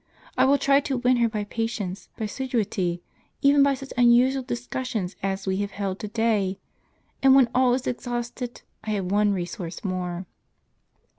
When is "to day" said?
5.99-6.57